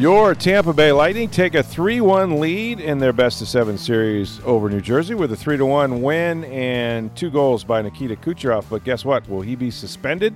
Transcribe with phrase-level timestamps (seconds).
[0.00, 4.40] Your Tampa Bay Lightning take a 3 1 lead in their best of seven series
[4.46, 8.64] over New Jersey with a 3 1 win and two goals by Nikita Kucherov.
[8.70, 9.28] But guess what?
[9.28, 10.34] Will he be suspended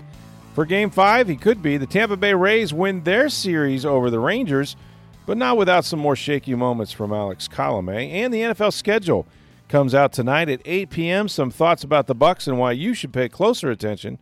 [0.54, 1.28] for game five?
[1.28, 1.78] He could be.
[1.78, 4.76] The Tampa Bay Rays win their series over the Rangers,
[5.24, 8.10] but not without some more shaky moments from Alex Colome.
[8.10, 9.26] And the NFL schedule
[9.70, 11.26] comes out tonight at 8 p.m.
[11.26, 14.18] Some thoughts about the Bucs and why you should pay closer attention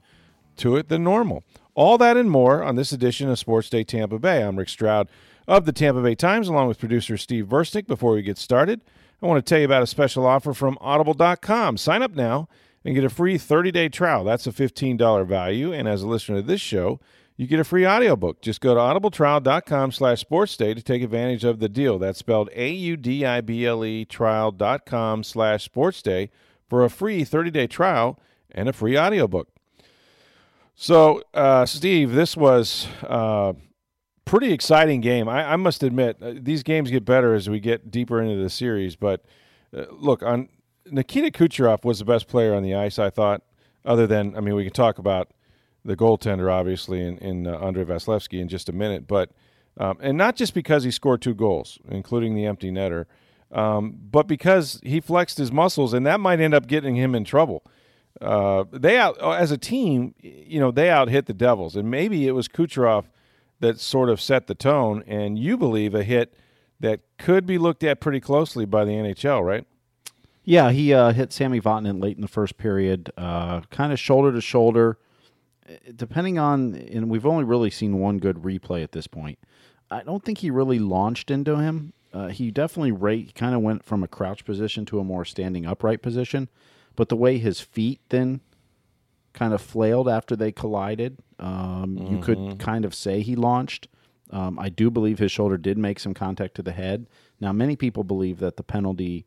[0.58, 1.42] to it than normal.
[1.74, 4.44] All that and more on this edition of Sports Day Tampa Bay.
[4.44, 5.08] I'm Rick Stroud
[5.46, 7.86] of the Tampa Bay Times, along with producer Steve Versnick.
[7.86, 8.82] Before we get started,
[9.22, 11.76] I want to tell you about a special offer from Audible.com.
[11.76, 12.48] Sign up now
[12.84, 14.24] and get a free 30-day trial.
[14.24, 17.00] That's a $15 value, and as a listener to this show,
[17.36, 18.42] you get a free audiobook.
[18.42, 21.98] Just go to audibletrial.com slash sportsday to take advantage of the deal.
[21.98, 26.28] That's spelled A-U-D-I-B-L-E trial.com slash sportsday
[26.68, 28.18] for a free 30-day trial
[28.50, 29.48] and a free audiobook.
[30.74, 33.52] So, uh, Steve, this was uh,
[34.24, 35.28] pretty exciting game.
[35.28, 38.50] I, I must admit, uh, these games get better as we get deeper into the
[38.50, 38.96] series.
[38.96, 39.24] But
[39.76, 40.48] uh, look, on
[40.90, 42.98] Nikita Kucherov was the best player on the ice.
[42.98, 43.42] I thought,
[43.84, 45.30] other than I mean, we can talk about
[45.84, 49.06] the goaltender, obviously, in, in uh, Andrei Vasilevskiy in just a minute.
[49.06, 49.30] But
[49.78, 53.06] um, and not just because he scored two goals, including the empty netter,
[53.50, 57.24] um, but because he flexed his muscles, and that might end up getting him in
[57.24, 57.62] trouble.
[58.20, 62.28] Uh, they out as a team, you know, they out hit the Devils, and maybe
[62.28, 63.06] it was Kucherov
[63.62, 66.34] that sort of set the tone, and you believe a hit
[66.80, 69.64] that could be looked at pretty closely by the NHL, right?
[70.44, 74.32] Yeah, he uh, hit Sami Vatanen late in the first period, uh, kind of shoulder
[74.32, 74.98] to shoulder.
[75.94, 79.38] Depending on, and we've only really seen one good replay at this point.
[79.90, 81.92] I don't think he really launched into him.
[82.12, 85.64] Uh, he definitely rate kind of went from a crouch position to a more standing
[85.64, 86.48] upright position,
[86.96, 88.40] but the way his feet then
[89.32, 92.14] kind of flailed after they collided, um, mm-hmm.
[92.14, 93.88] you could kind of say he launched.
[94.30, 97.06] Um, I do believe his shoulder did make some contact to the head.
[97.40, 99.26] Now, many people believe that the penalty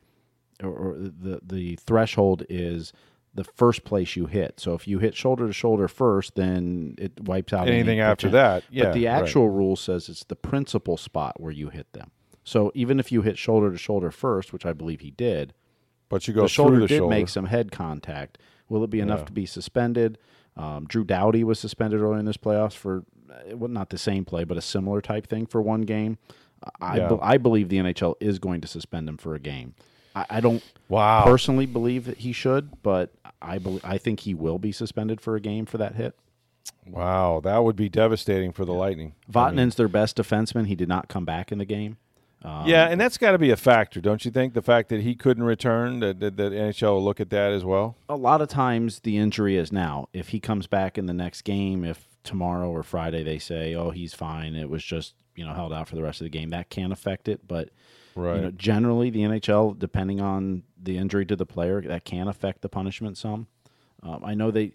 [0.62, 2.92] or, or the the threshold is
[3.34, 4.58] the first place you hit.
[4.58, 8.64] So if you hit shoulder to shoulder first, then it wipes out anything after that.
[8.70, 9.56] Yeah, but the actual right.
[9.56, 12.10] rule says it's the principal spot where you hit them.
[12.44, 15.52] So even if you hit shoulder to shoulder first, which I believe he did,
[16.08, 17.14] but you go the shoulder the did shoulder.
[17.14, 18.38] make some head contact.
[18.68, 19.26] Will it be enough yeah.
[19.26, 20.18] to be suspended?
[20.56, 23.04] Um, Drew Doughty was suspended early in this playoffs for
[23.52, 26.18] well, not the same play, but a similar type thing for one game.
[26.80, 27.08] I, yeah.
[27.08, 29.74] be, I believe the NHL is going to suspend him for a game.
[30.14, 31.24] I, I don't wow.
[31.24, 33.12] personally believe that he should, but
[33.42, 36.14] I believe, I think he will be suspended for a game for that hit.
[36.86, 38.72] Wow, that would be devastating for the.
[38.72, 39.14] Lightning.
[39.30, 40.66] Vatanen's I mean, their best defenseman.
[40.66, 41.98] He did not come back in the game.
[42.46, 44.54] Um, yeah, and that's got to be a factor, don't you think?
[44.54, 47.64] The fact that he couldn't return, that, that, that NHL will look at that as
[47.64, 47.96] well.
[48.08, 50.08] A lot of times, the injury is now.
[50.12, 53.90] If he comes back in the next game, if tomorrow or Friday they say, "Oh,
[53.90, 56.50] he's fine," it was just you know held out for the rest of the game,
[56.50, 57.48] that can affect it.
[57.48, 57.70] But
[58.14, 58.36] right.
[58.36, 62.62] you know, generally, the NHL, depending on the injury to the player, that can affect
[62.62, 63.48] the punishment some.
[64.04, 64.72] Um, I know they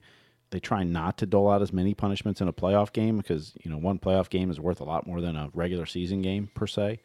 [0.50, 3.72] they try not to dole out as many punishments in a playoff game because you
[3.72, 6.68] know one playoff game is worth a lot more than a regular season game per
[6.68, 7.00] se.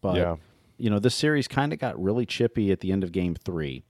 [0.00, 0.36] But yeah.
[0.76, 3.84] you know, this series kind of got really chippy at the end of Game Three.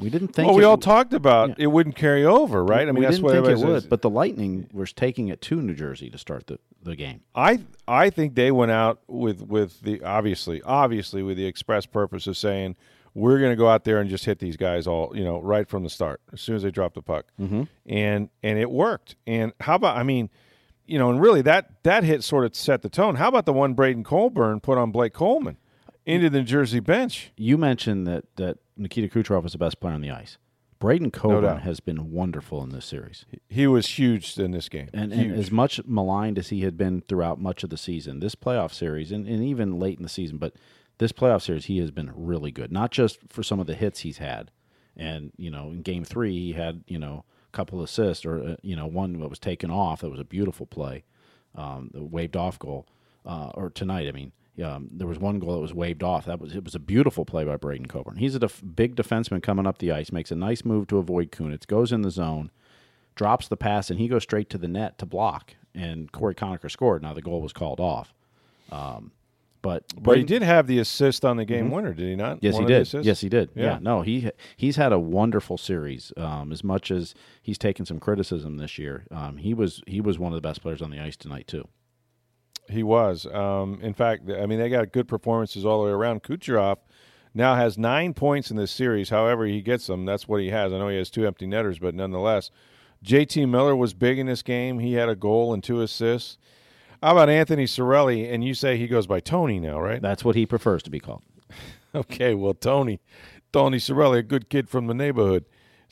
[0.00, 0.46] We didn't think.
[0.46, 1.64] Well, we all talked about yeah.
[1.64, 2.88] it wouldn't carry over, right?
[2.88, 3.88] I mean, we that's didn't what think it would.
[3.90, 7.20] But the Lightning was taking it to New Jersey to start the, the game.
[7.34, 12.26] I I think they went out with with the obviously obviously with the express purpose
[12.26, 12.76] of saying
[13.14, 15.68] we're going to go out there and just hit these guys all you know right
[15.68, 17.64] from the start as soon as they drop the puck, mm-hmm.
[17.84, 19.16] and and it worked.
[19.26, 20.30] And how about I mean
[20.86, 23.16] you know, and really that that hit sort of set the tone.
[23.16, 25.56] How about the one Braydon Coburn put on Blake Coleman
[26.04, 27.32] into the Jersey bench?
[27.36, 30.38] You mentioned that that Nikita Kucherov was the best player on the ice.
[30.82, 33.24] Braydon Coburn no has been wonderful in this series.
[33.48, 34.88] He was huge in this game.
[34.92, 38.34] And, and, as much maligned as he had been throughout much of the season, this
[38.34, 40.56] playoff series, and, and even late in the season, but
[40.98, 42.72] this playoff series, he has been really good.
[42.72, 44.50] Not just for some of the hits he's had.
[44.96, 48.76] And, you know, in game three, he had, you know, couple assists, or uh, you
[48.76, 50.00] know, one that was taken off.
[50.00, 51.04] That was a beautiful play,
[51.54, 52.86] um, the waved off goal.
[53.24, 54.32] Uh, or tonight, I mean,
[54.64, 56.24] um, there was one goal that was waved off.
[56.26, 58.16] That was it was a beautiful play by Braydon Coburn.
[58.16, 61.30] He's a def- big defenseman coming up the ice, makes a nice move to avoid
[61.30, 62.50] Kunitz, goes in the zone,
[63.14, 65.54] drops the pass, and he goes straight to the net to block.
[65.74, 67.02] And Cory Conacher scored.
[67.02, 68.12] Now the goal was called off.
[68.70, 69.12] Um,
[69.62, 72.38] but But he did have the assist on the game winner, did he not?
[72.42, 72.92] Yes, One he did.
[73.04, 73.50] Yes, he did.
[73.54, 73.64] Yeah.
[73.64, 73.78] Yeah.
[73.80, 76.12] no, he he's had a wonderful series.
[76.16, 80.18] Um, as much as he's taken some criticism this year, um, he was he was
[80.18, 81.66] one of the best players on the ice tonight too.
[82.68, 83.26] He was.
[83.26, 86.22] Um, in fact, I mean, they got good performances all the way around.
[86.22, 86.78] Kucherov
[87.34, 89.10] now has nine points in this series.
[89.10, 90.04] However, he gets them.
[90.04, 90.72] That's what he has.
[90.72, 92.50] I know he has two empty netters, but nonetheless,
[93.04, 94.78] JT Miller was big in this game.
[94.78, 96.38] He had a goal and two assists.
[97.02, 98.32] How about Anthony Cirelli?
[98.32, 100.00] And you say he goes by Tony now, right?
[100.00, 101.22] That's what he prefers to be called.
[101.94, 103.00] Okay, well, Tony,
[103.52, 105.44] Tony Cirelli, a good kid from the neighborhood.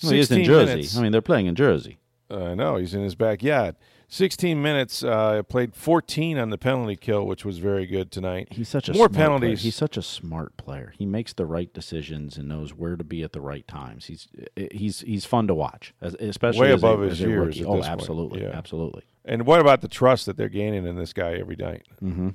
[0.03, 0.67] Well, he is in Jersey.
[0.73, 0.97] minutes.
[0.97, 1.99] I mean, they're playing in Jersey.
[2.31, 3.77] I know he's in his backyard.
[4.11, 5.03] 16 minutes.
[5.03, 8.49] Uh, played 14 on the penalty kill, which was very good tonight.
[8.51, 9.25] He's such a more smart player.
[9.27, 9.63] penalties.
[9.63, 10.93] He's such a smart player.
[10.99, 14.07] He makes the right decisions and knows where to be at the right times.
[14.07, 14.29] He's
[14.73, 17.83] he's he's fun to watch, especially Way a- above as his a years at Oh,
[17.83, 18.49] absolutely, Yeah.
[18.49, 19.03] absolutely.
[19.25, 21.87] And what about the trust that they're gaining in this guy every night?
[22.03, 22.31] Mm-hmm.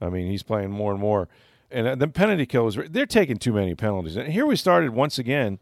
[0.00, 1.28] I mean, he's playing more and more.
[1.70, 4.16] And uh, the penalty kill was they're taking too many penalties.
[4.16, 5.58] And here we started once again.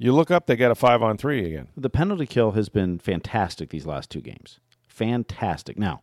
[0.00, 1.68] You look up, they got a five on three again.
[1.76, 4.60] The penalty kill has been fantastic these last two games.
[4.98, 5.78] Fantastic.
[5.78, 6.02] Now,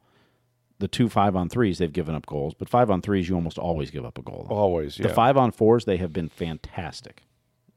[0.80, 3.58] the two five on threes they've given up goals, but five on threes you almost
[3.58, 4.48] always give up a goal.
[4.50, 4.56] on.
[4.58, 5.08] Always, yeah.
[5.08, 7.24] The five on fours they have been fantastic,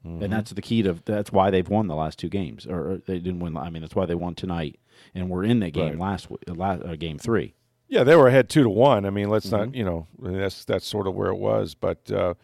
[0.07, 0.23] Mm-hmm.
[0.23, 3.19] and that's the key to that's why they've won the last two games, or, they
[3.19, 3.57] didn't win.
[3.57, 4.79] I mean, that's why they won tonight,
[5.13, 5.99] and we're in the game Right.
[5.99, 7.55] last last uh, game three.
[7.89, 9.05] Yeah, they were ahead two to one.
[9.07, 9.57] I mean, let's Mm-hmm.
[9.57, 11.75] not, you know, that's that's sort of where it was.
[11.75, 12.35] But uh,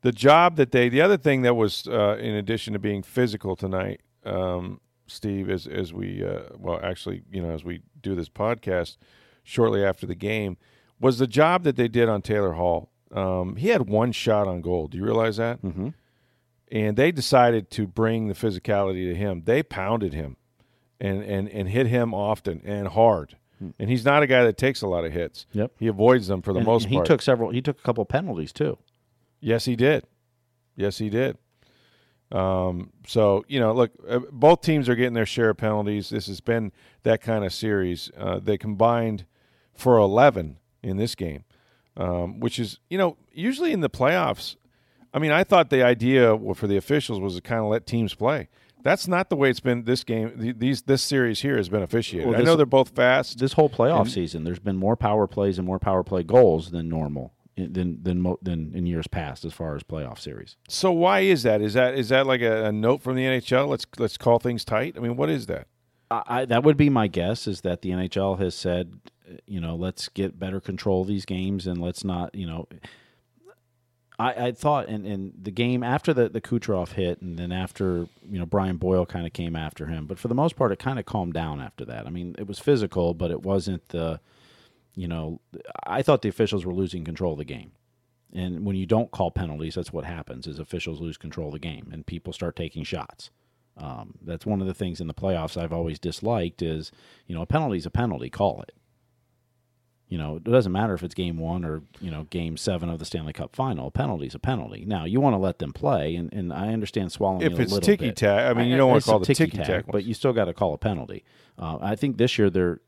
[0.00, 3.56] the job that they, the other thing that was, uh, in addition to being physical
[3.56, 4.80] tonight, um,
[5.12, 8.96] Steve, as as we, uh, well, actually, you know, as we do this podcast
[9.44, 10.56] shortly after the game,
[11.00, 12.90] was the job that they did on Taylor Hall.
[13.12, 14.86] Um, he had one shot on goal.
[14.88, 15.60] Do you realize that?
[15.62, 15.88] Mm-hmm.
[16.70, 19.42] and they decided to bring the physicality to him.
[19.44, 20.36] They pounded him
[20.98, 23.36] and, and, and hit him often and hard.
[23.78, 25.46] And he's not a guy that takes a lot of hits.
[25.52, 25.58] Hmm.
[25.60, 25.72] Yep.
[25.78, 27.06] He avoids them for the And- most and he part.
[27.06, 27.50] took several.
[27.50, 28.78] He took a couple penalties too.
[29.40, 30.04] yes, he did.
[30.74, 31.36] Yes, he did.
[32.32, 36.08] Um, so you know, look, uh, both teams are getting their share of penalties.
[36.08, 38.10] This has been that kind of series.
[38.16, 39.26] Uh, they combined
[39.74, 41.44] for eleven in this game,
[41.96, 44.56] um, which is you know usually in the playoffs.
[45.14, 48.14] I mean, I thought the idea for the officials was to kind of let teams
[48.14, 48.48] play.
[48.82, 49.84] That's not the way it's been.
[49.84, 52.30] This game, these this series here has been officiated.
[52.30, 53.38] Well, I know they're both fast.
[53.38, 56.88] This whole playoff season, there's been more power plays and more power play goals than
[56.88, 60.56] normal than than mo- than in years past as far as playoff series.
[60.68, 61.60] so why is that?
[61.60, 63.68] Is that is that like a, a note from the NHL?
[63.68, 64.94] Let's let's call things tight.
[64.96, 65.66] I mean, what is that?
[66.26, 69.00] I, that would be my guess is that the NHL has said,
[69.46, 72.68] you know, let's get better control of these games and let's not, you know.
[74.18, 78.08] I, I thought in, in the game after the, the Kucherov hit and then after,
[78.30, 80.06] you know, Brian Boyle kind of came after him.
[80.06, 82.06] But for the most part, it kind of calmed down after that.
[82.06, 84.20] I mean, it was physical, but it wasn't the,
[84.94, 85.40] you know,
[85.86, 87.72] I thought the officials were losing control of the game.
[88.34, 91.58] And when you don't call penalties, that's what happens is officials lose control of the
[91.58, 93.30] game and people start taking shots.
[93.76, 96.92] Um, that's one of the things in the playoffs I've always disliked is,
[97.26, 98.72] you know, a penalty's a penalty, call it.
[100.08, 102.98] You know, it doesn't matter if it's game one or, you know, game seven of
[102.98, 103.86] the Stanley Cup final.
[103.86, 104.84] A penalty's a penalty.
[104.86, 108.12] Now, you want to let them play, and, and I understand swallowing If it's ticky
[108.12, 110.44] tack, I mean, you don't want to call the ticky tack, but you still got
[110.46, 111.24] to call a penalty.
[111.58, 112.82] Uh, I think this year they're,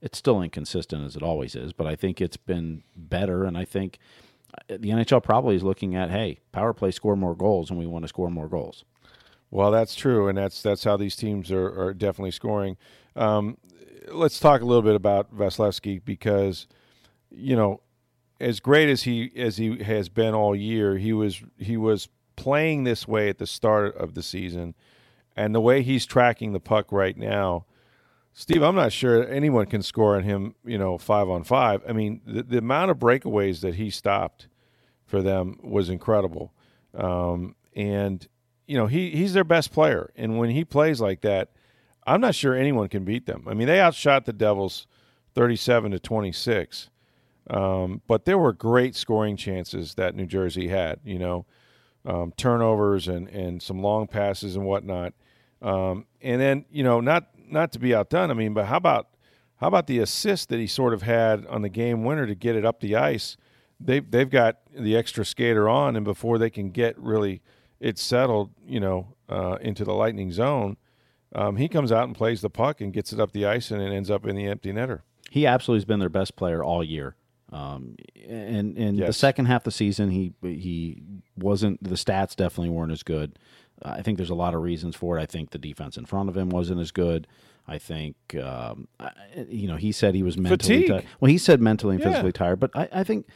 [0.00, 3.64] it's still inconsistent as it always is, but I think it's been better, and I
[3.64, 3.98] think
[4.54, 7.86] uh, the NHL probably is looking at, hey, power play score more goals, and we
[7.86, 8.84] want to score more goals.
[9.50, 12.76] Well, that's true, and that's that's how these teams are, are definitely scoring.
[13.14, 13.56] Um,
[14.12, 16.66] let's talk a little bit about Vasilevskiy because,
[17.30, 17.80] you know,
[18.40, 22.84] as great as he as he has been all year, he was he was playing
[22.84, 24.74] this way at the start of the season,
[25.36, 27.64] and the way he's tracking the puck right now,
[28.38, 30.54] Steve, I'm not sure anyone can score on him.
[30.62, 31.82] You know, five on five.
[31.88, 34.46] I mean, the, the amount of breakaways that he stopped
[35.06, 36.52] for them was incredible,
[36.92, 38.28] um, and
[38.66, 41.48] you know he he's their best player, and when he plays like that,
[42.06, 43.46] I'm not sure anyone can beat them.
[43.48, 44.86] I mean, they outshot the Devils
[45.34, 46.90] 37 to 26,
[47.48, 51.00] um, but there were great scoring chances that New Jersey had.
[51.04, 51.46] You know,
[52.04, 55.14] um, turnovers and and some long passes and whatnot,
[55.62, 58.30] um, and then you know not not to be outdone.
[58.30, 59.08] I mean, but how about
[59.56, 62.56] how about the assist that he sort of had on the game winner to get
[62.56, 63.36] it up the ice?
[63.80, 67.42] They've they've got the extra skater on, and before they can get really
[67.80, 70.76] it settled, you know, uh, into the Lightning zone,
[71.34, 73.82] um, he comes out and plays the puck and gets it up the ice, and
[73.82, 75.02] it ends up in the empty netter.
[75.30, 77.16] He absolutely has been their best player all year.
[77.52, 77.96] Um,
[78.28, 81.02] and and the second half of the season, he he
[81.36, 81.82] wasn't.
[81.82, 83.38] The stats definitely weren't as good.
[83.82, 85.22] I think there's a lot of reasons for it.
[85.22, 87.26] I think the defense in front of him wasn't as good.
[87.68, 89.10] I think, um, I-
[89.48, 91.06] you know, he said he was mentally Fatigue.
[91.20, 92.10] Well, he said mentally and Yeah.
[92.10, 93.26] physically tired, but I, I think,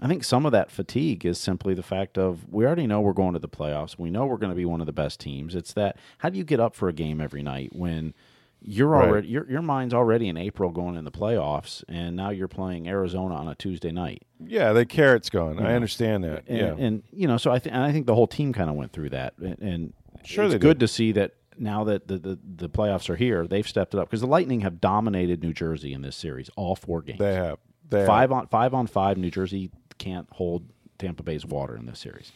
[0.00, 3.12] I think some of that fatigue is simply the fact of we already know we're
[3.14, 3.98] going to the playoffs.
[3.98, 5.54] We know we're going to be one of the best teams.
[5.56, 8.14] It's that how do you get up for a game every night when
[8.60, 9.08] you're Right.
[9.08, 12.88] already your your mind's already in April going in the playoffs, and now you're playing
[12.88, 14.22] Arizona on a Tuesday night.
[14.44, 15.58] Yeah, the carrot's gone.
[15.58, 16.44] I understand that.
[16.48, 16.74] And, yeah.
[16.86, 19.10] and you know, so I think I think the whole team kind of went through
[19.10, 19.92] that, and, and
[20.24, 23.66] Sure it's good to see that now that the, the the playoffs are here, they've
[23.68, 27.00] stepped it up because the Lightning have dominated New Jersey in this series, all four
[27.02, 27.18] games.
[27.20, 27.58] they have.
[27.88, 28.32] They five have.
[28.32, 29.16] on five on five.
[29.16, 30.64] New Jersey can't hold
[30.98, 32.32] Tampa Bay's water in this series.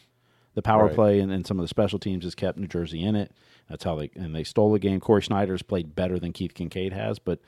[0.55, 0.95] The power Right.
[0.95, 3.33] play and, and some of the special teams has kept New Jersey in it.
[3.73, 5.01] That's how they and they stole the game.
[5.01, 7.41] Cory Schneider's played better than Keith Kinkaid has, but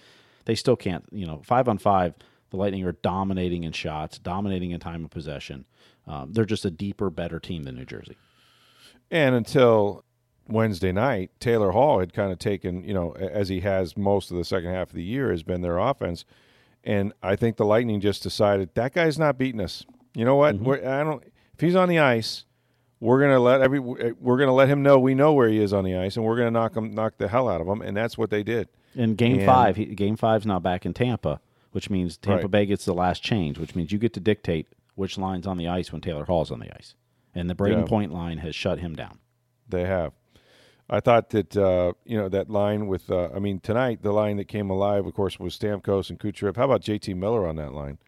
[0.46, 1.04] they still can't.
[1.12, 2.14] You know, five on five,
[2.48, 5.66] the Lightning are dominating in shots, dominating in time of possession.
[6.06, 8.16] Um, they're just a deeper, better team than New Jersey.
[9.10, 10.02] And until
[10.48, 14.38] Wednesday night, Taylor Hall had kind of taken, you know, as he has most of
[14.38, 16.24] the second half of the year, has been their offense.
[16.82, 19.84] And I think the Lightning just decided that guy's not beating us.
[20.14, 20.56] You know what?
[20.56, 21.22] We're, I don't.
[21.52, 22.46] If he's on the ice,
[23.00, 25.84] we're gonna let every we're gonna let him know we know where he is on
[25.84, 27.82] the ice, and we're gonna knock him knock the hell out of him.
[27.82, 28.68] And that's what they did.
[28.94, 31.40] In Game And- Five, he, Game Five's now back in Tampa,
[31.72, 32.50] which means Tampa Right.
[32.50, 35.66] Bay gets the last change, which means you get to dictate which line's on the
[35.68, 36.94] ice when Taylor Hall's on the ice,
[37.34, 37.86] and the Brayden Yeah.
[37.86, 39.18] Point line has shut him down.
[39.68, 40.12] They have.
[40.88, 43.10] I thought that uh, you know that line with.
[43.10, 46.56] Uh, I mean, tonight the line that came alive, of course, was Stamkos and Kucherov.
[46.56, 47.98] How about JT Miller on that line?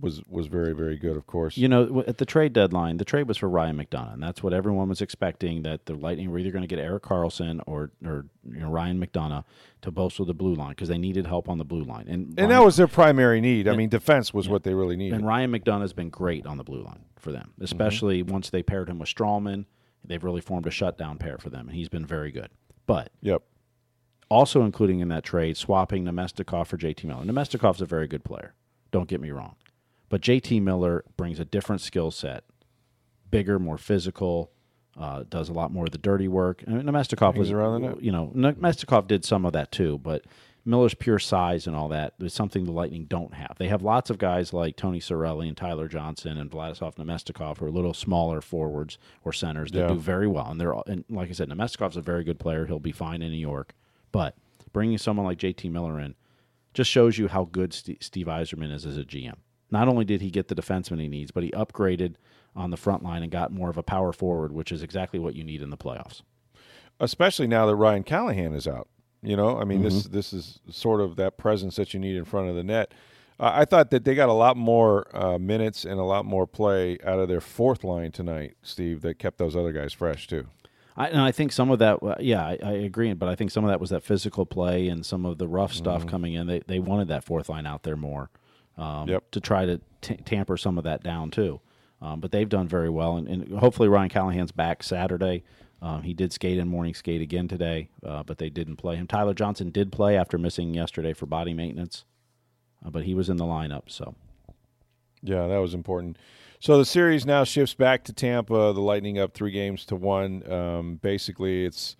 [0.00, 1.56] Was was very very good, of course.
[1.56, 4.52] You know, at the trade deadline, the trade was for Ryan McDonagh, and that's what
[4.52, 5.62] everyone was expecting.
[5.62, 9.04] That the Lightning were either going to get Erik Karlsson or or you know, Ryan
[9.04, 9.44] McDonagh
[9.82, 12.38] to bolster the blue line because they needed help on the blue line, and and
[12.38, 13.66] Ryan- that was their primary need.
[13.66, 15.16] I mean, defense was what they really needed.
[15.16, 17.64] And Ryan McDonagh's been great on the blue line for them, mm-hmm.
[17.64, 19.64] especially once they paired him with Stralman.
[20.04, 22.50] They've really formed a shutdown pair for them, and he's been very good.
[22.86, 23.42] But Yep.
[24.30, 27.24] also including in that trade, swapping Namestnikov for JT Miller.
[27.24, 28.54] Namestnikov's a very good player.
[28.90, 29.56] Don't get me wrong.
[30.08, 32.44] But JT Miller brings a different skill set,
[33.30, 34.50] bigger, more physical,
[34.96, 36.62] uh, does a lot more of the dirty work.
[36.66, 38.02] And Namestnikov Hangs was around the net.
[38.02, 40.24] You know, Namestnikov did some of that too, but
[40.64, 43.54] Miller's pure size and all that is something the Lightning don't have.
[43.58, 47.66] They have lots of guys like Tony Cirelli and Tyler Johnson and Vladislav Namestnikov who
[47.66, 49.88] are little smaller forwards or centers that Yeah.
[49.88, 50.50] do very well.
[50.50, 52.66] And they're all, and like I said, Namestnikov's a very good player.
[52.66, 53.74] He'll be fine in New York.
[54.10, 54.36] But
[54.72, 56.14] bringing someone like JT Miller in
[56.74, 59.36] just shows you how good St- Steve Yzerman is as a GM.
[59.70, 62.14] Not only did he get the defenseman he needs, but he upgraded
[62.56, 65.34] on the front line and got more of a power forward, which is exactly what
[65.34, 66.22] you need in the playoffs.
[67.00, 68.88] Especially now that Ryan Callahan is out.
[69.22, 70.14] You know, I mean, this Mm-hmm.
[70.14, 72.92] this is sort of that presence that you need in front of the net.
[73.40, 76.46] Uh, I thought that they got a lot more uh, minutes and a lot more
[76.46, 79.02] play out of their fourth line tonight, Steve.
[79.02, 80.46] That kept those other guys fresh too.
[80.96, 83.12] I, and I think some of that, yeah, I, I agree.
[83.12, 85.72] But I think some of that was that physical play and some of the rough
[85.72, 86.46] stuff coming in.
[86.48, 88.30] They they wanted that fourth line out there more
[88.78, 89.30] um, Yep.
[89.32, 91.60] to try to t- tamper some of that down too.
[92.00, 95.42] Um, but they've done very well, and, and hopefully Ryan Callahan's back Saturday.
[95.82, 99.06] Um, he did skate in morning skate again today, uh, but they didn't play him.
[99.06, 102.04] Tyler Johnson did play after missing yesterday for body maintenance,
[102.84, 103.82] uh, but he was in the lineup.
[103.88, 104.14] So
[105.22, 106.16] Yeah, that was important.
[106.60, 108.72] So the series now shifts back to Tampa.
[108.72, 110.48] The Lightning up three games to one.
[110.50, 111.96] Um, basically, it's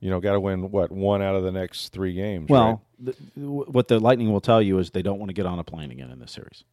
[0.00, 2.48] you know got to win what one out of the next three games.
[2.48, 5.58] well, th- what the Lightning will tell you is they don't want to get on
[5.58, 6.64] a plane again in this series.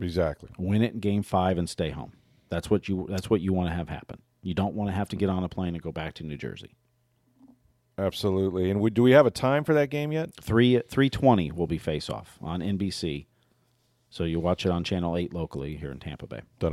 [0.00, 0.50] exactly.
[0.58, 2.12] win it in game five and stay home.
[2.48, 4.20] That's what you that's what you want to have happen.
[4.42, 6.36] You don't want to have to get on a plane and go back to New
[6.36, 6.76] Jersey.
[7.98, 8.70] Absolutely.
[8.70, 10.30] And we, do we have a time for that game yet?
[10.40, 13.26] Three three twenty will be face off on NBC.
[14.16, 16.40] So you watch it on channel eight locally here in Tampa Bay.
[16.58, 16.70] The,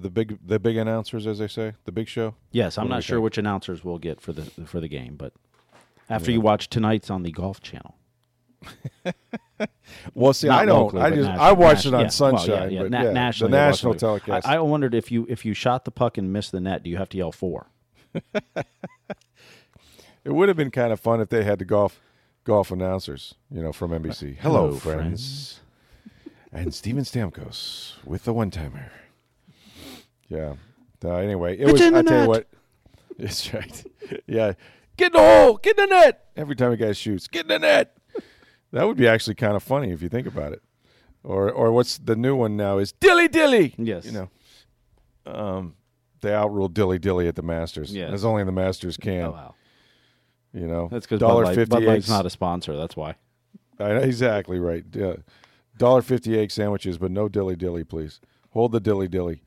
[0.00, 2.36] the big the big announcers, as they say, the big show.
[2.52, 3.24] Yes, I'm What not sure think?
[3.24, 5.32] which announcers we'll get for the for the game, but
[6.08, 7.96] after you watch tonight's on the Golf Channel.
[10.14, 10.80] Well, see, Not I don't.
[10.80, 12.04] locally, I just nation- I watched nation- it on yeah.
[12.04, 12.88] Well, Sunshine, yeah, yeah.
[12.88, 14.46] Na- yeah, nationally, the national telecast.
[14.46, 16.90] I, I wondered if you if you shot the puck and missed the net, do
[16.90, 17.66] you have to yell four?
[18.14, 18.64] it
[20.26, 22.00] would have been kind of fun if they had the golf
[22.48, 24.38] golf announcers, you know, from NBC.
[24.38, 25.60] Hello, Hello, friends.
[26.50, 28.90] and Steven Stamkos with the one timer.
[30.28, 30.54] Yeah.
[31.04, 31.82] Uh, anyway, it It's was.
[31.82, 32.48] I tell you what.
[33.18, 33.84] It's right.
[34.28, 34.52] Yeah.
[34.96, 35.56] Get in the hole.
[35.58, 36.26] Get in the net.
[36.36, 37.96] Every time a guy shoots, get in the net.
[38.72, 40.62] That would be actually kind of funny if you think about it.
[41.24, 43.74] Or, or what's the new one now is dilly dilly.
[43.76, 44.06] Yes.
[44.06, 44.30] You know.
[45.26, 45.74] Um,
[46.20, 47.92] they outruled dilly dilly at the Masters.
[47.92, 48.06] Yeah.
[48.12, 49.24] As only the Masters can.
[49.24, 49.54] Oh wow.
[50.52, 52.76] You know, That's because dollar fifty Bud Light's not a sponsor.
[52.76, 53.16] That's why.
[53.78, 54.84] I know, exactly right.
[54.92, 55.16] Yeah.
[55.76, 58.20] Dollar fifty egg sandwiches, but no dilly dilly, please.
[58.50, 59.42] Hold the dilly dilly.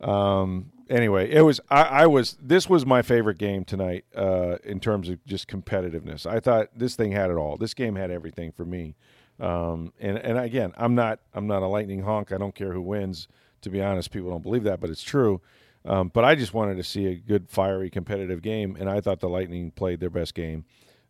[0.00, 4.80] Um, anyway, it was I, I was this was my favorite game tonight uh, in
[4.80, 6.26] terms of just competitiveness.
[6.26, 7.56] I thought this thing had it all.
[7.56, 8.96] This game had everything for me.
[9.38, 12.32] Um, and and again, I'm not I'm not a lightning honk.
[12.32, 13.28] I don't care who wins.
[13.62, 15.40] To be honest, people don't believe that, but it's true.
[15.84, 19.20] Um, but I just wanted to see a good, fiery, competitive game, and I thought
[19.20, 20.64] the Lightning played their best game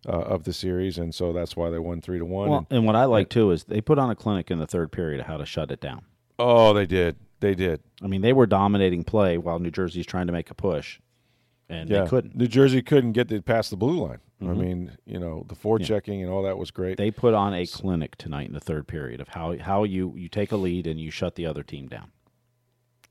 [0.06, 2.48] uh, of the series, and so that's why they won three to one.
[2.48, 4.66] Well, and, and what I like too is they put on a clinic in the
[4.66, 6.02] third period of how to shut it down.
[6.38, 7.80] oh, they did, they did.
[8.02, 11.00] I mean, they were dominating play while New Jersey's trying to make a push,
[11.68, 12.36] and Yeah, they couldn't.
[12.36, 14.18] New Jersey couldn't get it past the blue line.
[14.42, 16.96] I mean, you know, the forechecking and all that was great.
[16.96, 20.28] They put on a clinic tonight in the third period of how how you you
[20.30, 22.10] take a lead and you shut the other team down.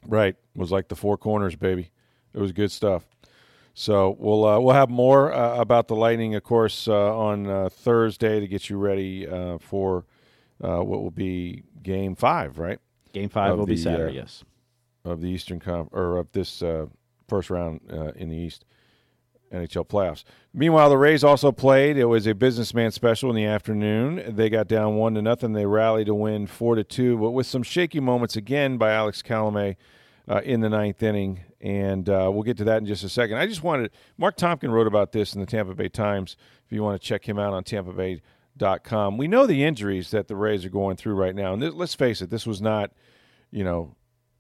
[0.06, 0.36] Right.
[0.36, 1.92] It was like the four corners, baby.
[2.34, 3.04] It was good stuff.
[3.74, 7.70] So we'll uh, we'll have more uh, about the Lightning, of course, uh, on uh,
[7.70, 10.06] Thursday to get you ready uh, for
[10.64, 12.80] uh, what will be Game Five, right,
[13.14, 14.16] Game five Of will be Saturday.
[14.16, 14.44] yes.
[15.06, 16.88] of the Eastern Conf- or of this uh,
[17.30, 18.66] first round uh, in the East
[19.52, 20.24] NHL playoffs.
[20.54, 21.98] Meanwhile, the Rays also played.
[21.98, 24.36] It was a businessman special in the afternoon.
[24.36, 25.54] They got down one to nothing.
[25.54, 29.22] They rallied to win four to two, but with some shaky moments again by Alex
[29.22, 29.76] Colomé
[30.28, 31.42] uh, in the ninth inning.
[31.62, 33.38] And uh, we'll get to that in just a second.
[33.38, 36.38] I just wanted Marc Topkin wrote about this in the Tampa Bay Times.
[36.66, 40.36] If you want to check him out on TampaBay.com, we know the injuries that the
[40.36, 41.54] Rays are going through right now.
[41.54, 42.92] And th- let's face it, this was not,
[43.52, 43.96] you know,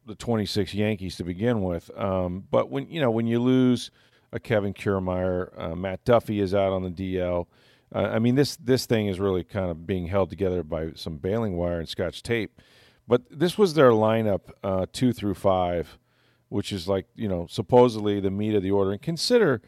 [0.06, 1.89] the 26 Yankees to begin with.
[1.98, 3.92] Um, but when you know when you lose
[4.31, 7.48] a Kevin Kiermaier, uh, Matt Duffy is out on the DL.
[7.93, 11.17] Uh, I mean this this thing is really kind of being held together by some
[11.17, 12.62] baling wire and scotch tape.
[13.07, 15.98] But this was their lineup uh, two through five,
[16.50, 18.91] which is like you know supposedly the meat of the order.
[18.91, 19.62] And consider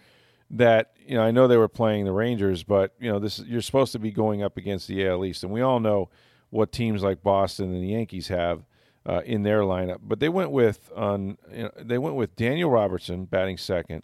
[0.51, 3.61] that you know I know they were playing the Rangers, but you know this you're
[3.61, 6.09] supposed to be going up against the AL East, and we all know
[6.51, 8.63] what teams like Boston and the Yankees have
[9.07, 9.99] uh, in their lineup.
[10.03, 14.03] But they went with on you know, they went with Daniel Robertson batting second.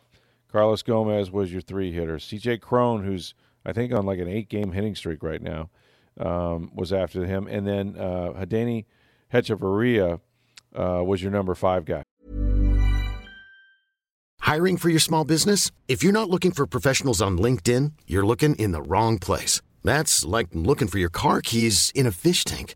[0.51, 2.19] Carlos Gomez was your three hitter.
[2.19, 2.59] C.J.
[2.59, 3.33] Cron, who's
[3.65, 5.69] I think on like an eight game hitting streak right now,
[6.19, 8.85] um, was after him, and then uh, Adeiny
[9.33, 10.19] Hechavarria
[10.75, 12.03] uh, was your number five guy.
[14.39, 15.71] Hiring for your small business?
[15.89, 19.62] If you're not looking for professionals on LinkedIn, you're looking in the wrong place.
[19.83, 22.75] That's like looking for your car keys in a fish tank.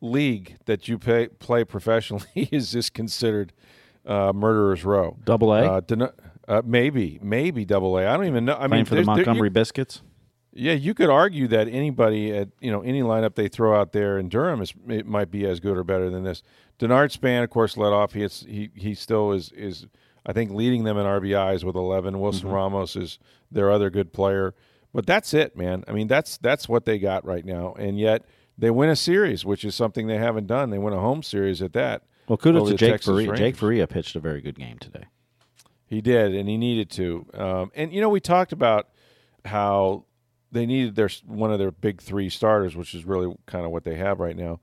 [0.00, 3.52] league that you pay, play professionally is this considered
[4.06, 5.16] uh, murderer's row?
[5.24, 6.08] Double A Uh, den-
[6.48, 8.06] uh, maybe, maybe double A.
[8.06, 8.54] I don't even know.
[8.54, 10.02] I playing mean, for the there- you- Montgomery Biscuits.
[10.52, 14.18] Yeah, you could argue that anybody at you know any lineup they throw out there
[14.18, 16.42] in Durham is it might be as good or better than this.
[16.80, 18.14] Denard Span, of course, led off.
[18.14, 19.86] He it's, he he still is is
[20.26, 22.18] I think leading them in RBIs with eleven.
[22.18, 23.20] Wilson Ramos is
[23.52, 24.52] their other good player,
[24.92, 25.84] but that's it, man.
[25.86, 28.24] I mean that's that's what they got right now, and yet
[28.60, 30.70] they win a series, which is something they haven't done.
[30.70, 32.02] They win a home series at that.
[32.28, 33.34] Well, kudos to Jake Texas Faria.
[33.36, 33.56] Jake.
[33.56, 35.04] Faria pitched a very good game today.
[35.86, 37.26] He did, and he needed to.
[37.34, 38.88] Um, and you know, we talked about
[39.44, 40.04] how
[40.52, 43.82] they needed their one of their big three starters, which is really kind of what
[43.84, 44.60] they have right now,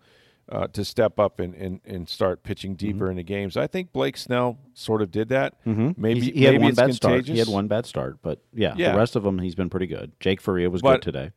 [0.50, 3.58] uh, to step up and, and, and start pitching deeper into games.
[3.58, 5.62] I think Blake Snell sort of did that.
[5.66, 5.92] Mm-hmm.
[6.02, 7.26] Maybe He's- he had maybe one bad start.
[7.28, 8.92] He had one bad start, but yeah, Yeah.
[8.94, 10.12] the rest of them he's been pretty good.
[10.22, 11.32] Jake Faria was But- good today.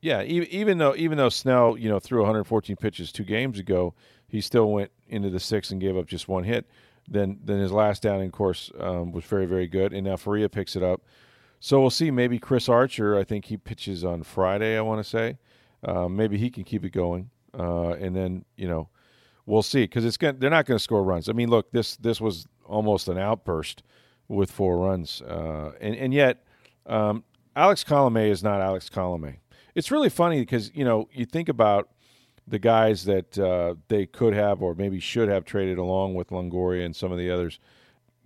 [0.00, 3.94] Yeah, even, even though even though Snell, you know, threw 114 pitches two games ago,
[4.28, 6.66] he still went into the sixth and gave up just one hit.
[7.08, 10.48] Then then his last down, of course, um, was very very good, and now Faria
[10.48, 11.02] picks it up.
[11.60, 12.10] So we'll see.
[12.10, 13.16] Maybe Chris Archer.
[13.18, 14.76] I think he pitches on Friday.
[14.76, 15.38] I want to say,
[15.84, 18.88] uh, maybe he can keep it going, uh, and then you know,
[19.46, 21.28] we'll see because it's going they're not going to score runs.
[21.28, 23.82] I mean, look this this was almost an outburst
[24.28, 26.44] with four runs, uh, and and yet
[26.86, 29.36] um, Alex Colomé is not Alex Colomé.
[29.76, 31.90] It's really funny because you know you think about
[32.48, 36.84] the guys that uh, they could have or maybe should have traded along with Longoria
[36.84, 37.60] and some of the others.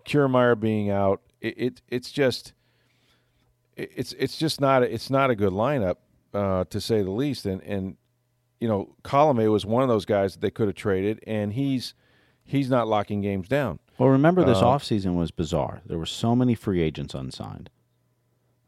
[0.06, 2.52] Kiermaier being out, it, it it's just
[3.76, 5.96] it's it's just not a, it's not a good lineup
[6.32, 7.46] uh, to say the least.
[7.46, 7.96] And and
[8.60, 11.94] you know Colomé was one of those guys that they could have traded, and he's
[12.44, 13.80] he's not locking games down.
[13.98, 15.82] Well, remember this Uh, offseason was bizarre.
[15.84, 17.70] There were so many free agents unsigned.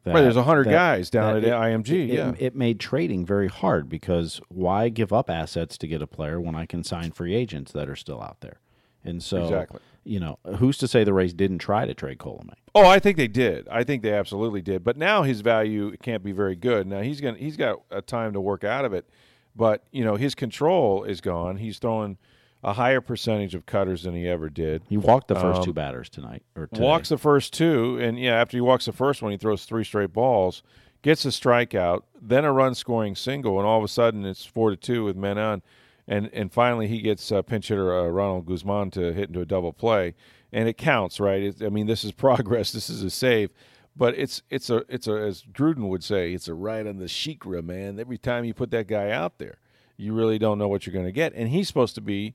[0.03, 2.29] That- Right, there's 100 that- guys down at IMG, It, yeah.
[2.29, 6.39] it, it made trading very hard because why give up assets to get a player
[6.41, 8.59] when I can sign free agents that are still out there?
[9.05, 9.79] And so Exactly.
[10.05, 12.53] you know, who's to say the Rays didn't try to trade Colomé?
[12.75, 13.67] Oh, I think they did.
[13.69, 14.83] I think they absolutely did.
[14.83, 16.87] But now his value can't be very good.
[16.87, 19.09] Now he's going he's got a time to work out of it.
[19.55, 21.57] But, you know, his control is gone.
[21.57, 22.17] He's throwing
[22.63, 24.83] a higher percentage of cutters than he ever did.
[24.87, 26.81] He walked the first Um, two batters tonight or today.
[26.83, 29.83] Walks the first two, and yeah, after he walks the first one, he throws three
[29.83, 30.63] straight balls,
[31.01, 34.69] gets a strikeout, then a run scoring single, and all of a sudden it's four
[34.69, 35.61] to two with men on,
[36.07, 39.45] and and finally he gets uh, pinch hitter uh, Ronald Guzman to hit into a
[39.45, 40.15] double play,
[40.53, 41.43] and it counts, right?
[41.43, 42.71] It, I mean, this is progress.
[42.71, 43.51] This is a save.
[43.95, 47.05] But it's it's a it's a as Gruden would say, it's a ride on the
[47.05, 47.99] shikra, man.
[47.99, 49.59] Every time you put that guy out there,
[49.97, 52.33] you really don't know what you're going to get, and he's supposed to be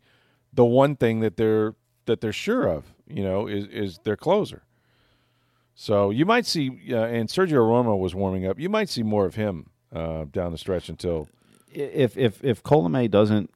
[0.53, 1.75] the one thing that they're
[2.07, 4.63] that they're sure of, you know, is is their closer.
[5.75, 8.59] So you might see, uh, and Sergio Romo was warming up.
[8.59, 11.29] You might see more of him uh, down the stretch until
[11.73, 13.51] if if if Colomé doesn't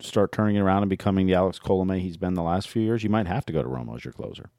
[0.00, 3.02] start turning it around and becoming the Alex Colomé he's been the last few years,
[3.02, 4.50] you might have to go to Romo as your closer.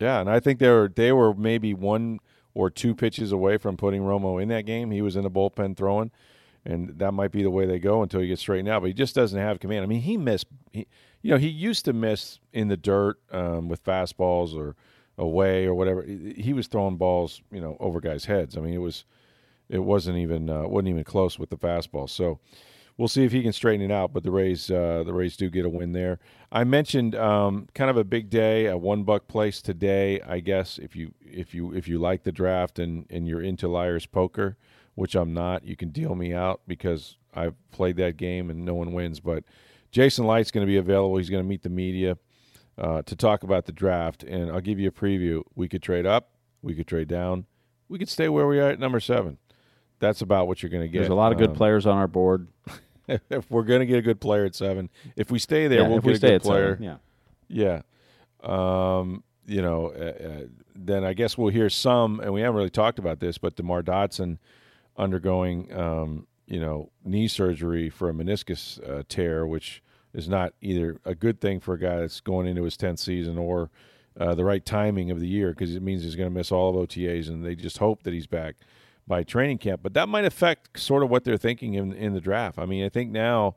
[0.00, 0.20] yeah.
[0.20, 2.20] And I think they were they were maybe one
[2.54, 4.90] or two pitches away from putting Romo in that game.
[4.90, 6.10] He was in the bullpen throwing,
[6.64, 8.82] and that might be the way they go until he gets straightened out.
[8.82, 9.82] But he just doesn't have command.
[9.82, 10.46] I mean, he missed.
[10.72, 10.86] He,
[11.22, 14.76] you know, he used to miss in the dirt um, with fastballs or
[15.18, 16.02] away or whatever.
[16.02, 18.56] He was throwing balls, you know, over guys' heads.
[18.56, 19.04] I mean, it was
[19.68, 22.08] it wasn't even uh, wasn't even close with the fastball.
[22.08, 22.40] So
[22.96, 24.12] we'll see if he can straighten it out.
[24.12, 26.18] But the Rays uh, the Rays do get a win there.
[26.50, 30.20] I mentioned um, kind of a big day, a One Buc Place today.
[30.20, 33.68] I guess if you if you if you like the draft and and you're into
[33.68, 34.56] liars poker,
[34.94, 38.74] which I'm not, you can deal me out because I've played that game and no
[38.74, 39.20] one wins.
[39.20, 39.44] But
[39.90, 41.16] Jason Licht's going to be available.
[41.16, 42.18] He's going to meet the media
[42.78, 45.42] uh, to talk about the draft, and I'll give you a preview.
[45.54, 46.30] We could trade up,
[46.62, 47.46] we could trade down,
[47.88, 49.38] we could stay where we are at number seven.
[49.98, 51.00] That's about what you're going to get.
[51.00, 52.48] There's a lot of good Um, players on our board.
[53.08, 55.88] if we're going to get a good player at seven, if we stay there, yeah,
[55.88, 56.72] we'll get we a stay good player.
[56.72, 56.98] seven,
[57.48, 57.82] yeah.
[58.42, 58.98] Yeah.
[58.98, 60.40] Um, you know, uh, uh,
[60.74, 63.82] then I guess we'll hear some, and we haven't really talked about this, but DeMar
[63.82, 64.38] Dotson
[64.96, 69.82] undergoing, um, you know, knee surgery for a meniscus uh, tear, which
[70.14, 73.38] is not either a good thing for a guy that's going into his 10th season
[73.38, 73.70] or
[74.18, 76.68] uh, the right timing of the year because it means he's going to miss all
[76.68, 78.56] of OTAs, and they just hope that he's back
[79.06, 79.80] by training camp.
[79.82, 82.58] But that might affect sort of what they're thinking in, in the draft.
[82.58, 83.56] I mean, I think now,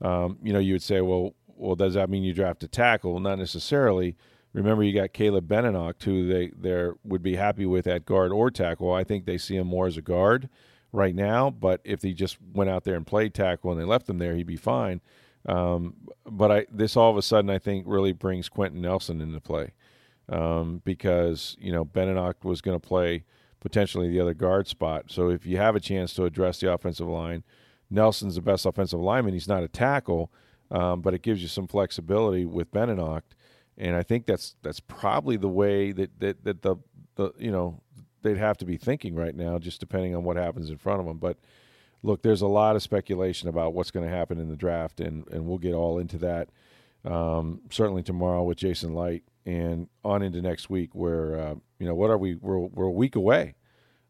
[0.00, 3.12] um, you know, you would say, well, well, does that mean you draft a tackle?
[3.12, 4.16] Well, not necessarily.
[4.52, 8.50] Remember, you got Caleb Benenoch, who they there would be happy with at guard or
[8.50, 8.92] tackle.
[8.92, 10.48] I think they see him more as a guard
[10.96, 11.50] right now.
[11.50, 14.34] But if he just went out there and played tackle and they left him there,
[14.34, 15.00] he'd be fine.
[15.46, 19.40] Um, but I this all of a sudden I think really brings Quenton Nelson into
[19.40, 19.74] play
[20.28, 23.24] um, because you know Benenoch was going to play
[23.60, 25.04] potentially the other guard spot.
[25.08, 27.44] So if you have a chance to address the offensive line,
[27.90, 29.34] Nelson's the best offensive lineman.
[29.34, 30.32] He's not a tackle,
[30.70, 33.24] um, but it gives you some flexibility with Benenoch,
[33.78, 36.76] and I think that's that's probably the way that that, that the
[37.14, 37.82] the you know
[38.22, 41.06] they'd have to be thinking right now, just depending on what happens in front of
[41.06, 41.18] them.
[41.18, 41.36] But
[42.02, 45.26] look, there's a lot of speculation about what's going to happen in the draft, and
[45.28, 46.48] and we'll get all into that
[47.04, 50.90] um, certainly tomorrow with Jason Licht and on into next week.
[50.94, 52.34] Where uh, you know what are we?
[52.36, 53.54] We're we're a week away,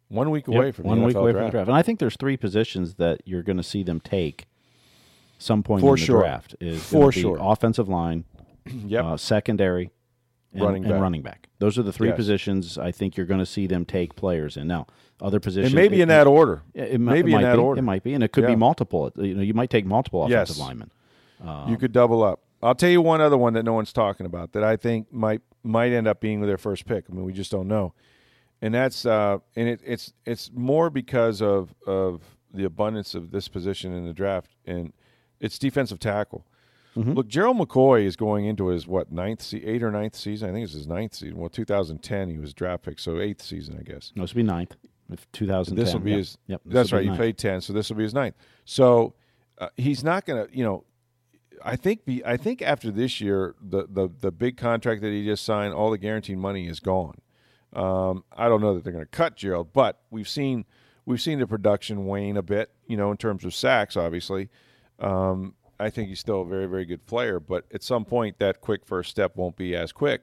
[0.09, 1.45] one week away Yep, from one the week away draft.
[1.47, 1.69] from draft.
[1.69, 4.47] And I think there's three positions that you're going to see them take
[5.38, 6.21] some point For in the sure.
[6.21, 6.55] draft.
[6.61, 7.37] Is For sure.
[7.40, 8.25] offensive line,
[8.87, 9.05] Yep.
[9.05, 9.90] uh, secondary,
[10.52, 11.00] and Running and back.
[11.02, 11.48] running back.
[11.59, 12.16] Those are the three Yes.
[12.16, 14.66] positions I think you're going to see them take players in.
[14.66, 14.87] Now,
[15.20, 16.62] other positions, and maybe it- in that order.
[16.74, 17.62] Yeah, it, mi- maybe it in might that be.
[17.62, 17.78] order.
[17.78, 18.50] It might be, and it could Yeah.
[18.50, 19.11] be multiple.
[19.16, 20.66] You know, you might take multiple offensive Yes.
[20.66, 20.90] linemen.
[21.68, 22.40] you could double up.
[22.62, 25.42] I'll tell you one other one that no one's talking about that I think might
[25.62, 27.04] might end up being their first pick.
[27.11, 27.92] I mean, we just don't know,
[28.62, 32.22] and that's uh, and it, it's it's more because of of
[32.54, 34.92] the abundance of this position in the draft, and
[35.40, 36.46] it's defensive tackle.
[36.96, 40.48] Look, Gerald McCoy is going into his what ninth, se- eighth or ninth season.
[40.48, 41.37] I think it's his ninth season.
[41.37, 44.12] Well, 2010 he was draft pick, so eighth season, I guess.
[44.16, 44.76] No, this will be ninth.
[45.11, 45.85] If 2010.
[45.85, 46.18] This will be Yep.
[46.18, 46.38] his.
[46.46, 46.61] Yep.
[46.66, 47.04] That's right.
[47.09, 48.35] He played ten, so this will be his ninth.
[48.64, 49.14] So
[49.59, 50.56] uh, he's not going to.
[50.56, 50.85] You know,
[51.62, 52.04] I think.
[52.04, 55.74] Be, I think after this year, the, the the big contract that he just signed,
[55.74, 57.18] all the guaranteed money is gone.
[57.72, 60.64] Um, I don't know that they're going to cut Gerald, but we've seen
[61.04, 62.70] we've seen the production wane a bit.
[62.87, 64.48] You know, in terms of sacks, obviously.
[64.98, 68.60] Um, I think he's still a very very good player, but at some point that
[68.60, 70.22] quick first step won't be as quick.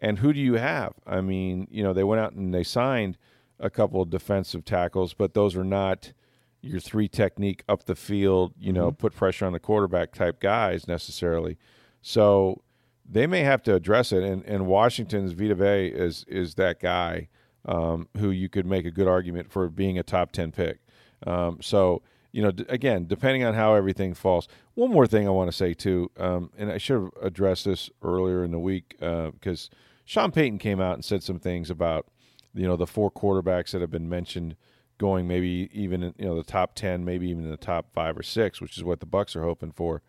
[0.00, 0.92] And who do you have?
[1.06, 3.16] I mean, you know, they went out and they signed
[3.58, 6.12] a couple of defensive tackles, but those are not
[6.60, 10.86] your three technique up the field, you know, put pressure on the quarterback type guys
[10.86, 11.56] necessarily.
[12.02, 12.62] So
[13.08, 14.22] they may have to address it.
[14.22, 17.28] And, and Washington's Vita Vea is is that guy
[17.64, 20.78] um, who you could make a good argument for being a top ten pick.
[21.26, 22.02] Um, so
[22.36, 24.46] you know, d- again, depending on how everything falls.
[24.74, 27.88] One more thing I want to say too, um, and I should have addressed this
[28.02, 29.70] earlier in the week because
[30.04, 32.06] Sean Payton came out and said some things about
[32.52, 34.54] you know the four quarterbacks that have been mentioned
[34.98, 38.18] going maybe even in, you know the top 10 maybe even in the top 5
[38.18, 40.02] or 6 which is what the Bucs are hoping for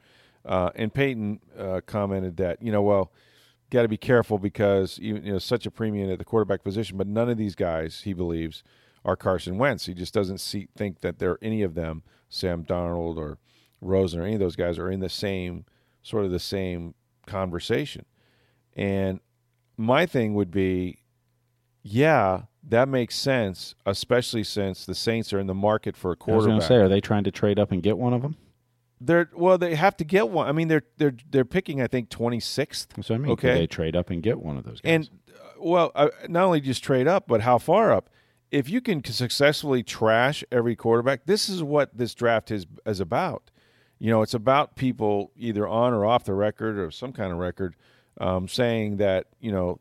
[0.46, 3.12] uh, and Payton uh, commented that you know well
[3.70, 7.08] got to be careful because you know such a premium at the quarterback position but
[7.08, 8.64] none of these guys he believes
[9.08, 12.64] are Carson Wentz he just doesn't see think that there are any of them Sam
[12.64, 13.40] Darnold or
[13.82, 15.66] Rosen or any of those guys are in the same
[16.04, 16.94] sort of the same
[17.26, 18.06] conversation
[18.76, 19.20] and
[19.76, 21.00] my thing would be
[21.90, 26.18] yeah, that makes sense, especially since the Saints are in the market for a was
[26.18, 26.68] going quarterback.
[26.68, 28.36] say, are they trying to trade up and get one of them?
[29.00, 30.48] They're well, they have to get one.
[30.48, 32.94] I mean, they're they're they're picking, I think, twenty sixth.
[33.02, 33.32] So I mean.
[33.32, 33.54] Okay.
[33.54, 34.92] They trade up and get one of those guys?
[34.92, 38.10] And uh, well, uh, not only just trade up, but how far up?
[38.52, 43.52] If you can successfully trash every quarterback, this is what this draft is is about.
[44.00, 47.40] You know, it's about people either on or off the record or some kind of
[47.40, 47.76] record
[48.20, 49.80] um, saying that you know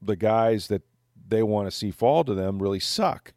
[0.00, 0.82] the guys that
[1.26, 3.32] they want to see fall to them really suck.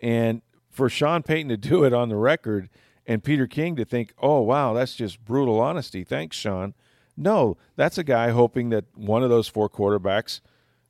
[0.00, 2.68] And for Sean Payton to do it on the record
[3.06, 6.04] and Peter King to think, oh, wow, that's just brutal honesty.
[6.04, 6.74] Thanks, Sean.
[7.16, 10.40] No, that's a guy hoping that one of those four quarterbacks,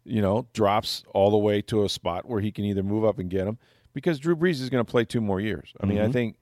[0.04, 3.18] you know, drops all the way to a spot where he can either move up
[3.18, 3.58] and get him
[3.92, 5.72] because Drew Brees is going to play two more years.
[5.80, 6.36] I mean, I think,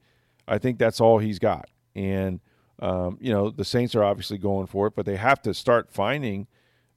[0.47, 1.69] I think that's all he's got.
[1.95, 2.39] And,
[2.79, 5.91] um, you know, the Saints are obviously going for it, but they have to start
[5.91, 6.47] finding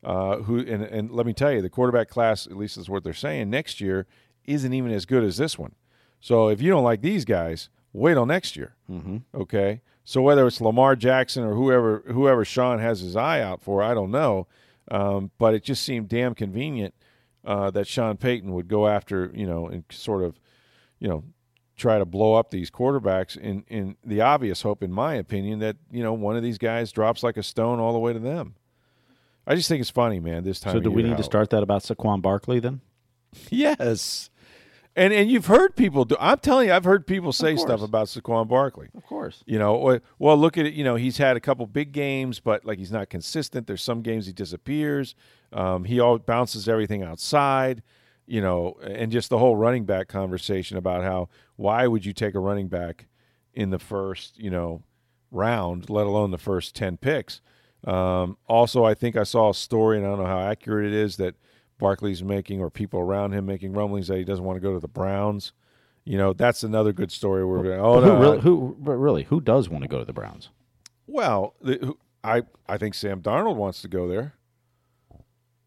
[0.04, 3.02] uh, who and, and let me tell you, the quarterback class, at least is what
[3.02, 4.06] they're saying, next year
[4.44, 5.74] isn't even as good as this one.
[6.20, 8.76] So if you don't like these guys, wait till next year.
[8.90, 9.18] Mm-hmm.
[9.34, 9.82] Okay.
[10.04, 13.94] So whether it's Lamar Jackson or whoever whoever Sean has his eye out for, I
[13.94, 14.46] don't know.
[14.90, 16.94] Um, but it just seemed damn convenient
[17.44, 20.38] uh, that Sean Payton would go after you know and sort of
[20.98, 21.24] you know
[21.76, 25.76] try to blow up these quarterbacks in in the obvious hope, in my opinion, that
[25.90, 28.54] you know one of these guys drops like a stone all the way to them.
[29.46, 30.42] I just think it's funny, man.
[30.44, 30.74] This time.
[30.74, 32.80] so do we need to start that about Saquon Barkley then?
[33.50, 34.30] Yes.
[34.96, 36.16] And and you've heard people do.
[36.18, 38.88] I'm telling you, I've heard people say stuff about Saquon Barkley.
[38.96, 39.44] Of course.
[39.46, 40.72] You know, or- well, look at it.
[40.72, 43.66] You know, he's had a couple big games, but like he's not consistent.
[43.66, 45.14] There's some games he disappears.
[45.52, 47.82] Um, he all bounces everything outside.
[48.26, 52.34] You know, and just the whole running back conversation about how why would you take
[52.34, 53.06] a running back
[53.52, 54.82] in the first you know
[55.30, 57.42] round, let alone the first ten picks.
[57.86, 60.94] Um, also, I think I saw a story, and I don't know how accurate it
[60.94, 61.34] is that
[61.78, 64.80] Barkley's making or people around him making rumblings that he doesn't want to go to
[64.80, 65.52] the Browns.
[66.04, 67.44] You know, that's another good story.
[67.44, 70.04] We're going, oh no, who, really, who but really who does want to go to
[70.04, 70.50] the Browns?
[71.06, 74.34] well, the, who- I I think Sam Darnold wants to go there.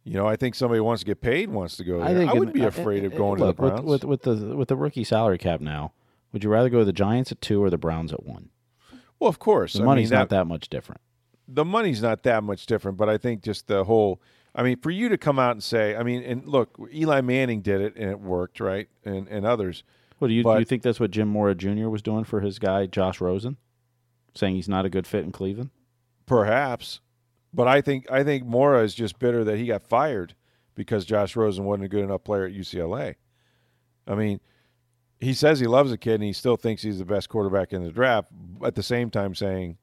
[0.03, 2.07] You know, I think somebody wants to get paid wants to go there.
[2.07, 3.81] I, think wouldn't in- be uh, afraid of uh, going look, to the Browns.
[3.85, 5.93] with, with with the with the rookie salary cap now.
[6.31, 8.49] Would you rather go to the Giants at two or the Browns at one?
[9.19, 11.01] well, of course, The I money's mean, not that much different.
[11.47, 14.21] the money's not that much different, but I think just the whole.
[14.55, 17.61] I mean, for you to come out and say, I mean, and look, Eli Manning
[17.61, 18.87] did it and it worked, right?
[19.05, 19.83] And and others.
[20.17, 20.59] What do you do?
[20.59, 21.87] You think that's what Jim Mora Jr.
[21.87, 23.57] was doing for his guy Josh Rosen,
[24.35, 25.69] saying he's not a good fit in Cleveland?
[26.25, 26.99] Perhaps,
[27.53, 30.35] but I think I think Mora is just bitter that he got fired
[30.75, 33.15] because Josh Rosen wasn't a good enough player at UCLA.
[34.07, 34.39] I mean,
[35.19, 37.83] he says he loves the kid and he still thinks he's the best quarterback in
[37.83, 38.29] the draft.
[38.63, 39.77] At the same time, saying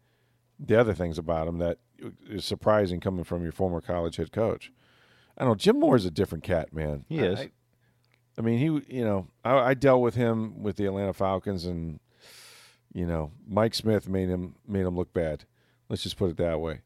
[0.59, 1.79] the other things about him that
[2.29, 4.73] is surprising coming from your former college head coach.
[5.37, 5.55] I don't know.
[5.57, 7.05] Jim Mora's a different cat, man.
[7.09, 7.41] He is.
[7.41, 7.51] I,
[8.39, 8.97] I mean, he.
[8.97, 12.01] You know, I, I dealt with him with the Atlanta Falcons, and
[12.93, 15.45] you know, Mike Smith made him made him look bad.
[15.89, 16.81] Let's just put it that way.